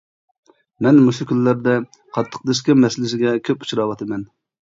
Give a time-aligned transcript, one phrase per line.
[0.85, 1.75] مەن مۇشۇ كۈنلەردە
[2.17, 4.27] قاتتىق دىسكا مەسىلىسىگە كۆپ ئۇچراۋاتىمەن.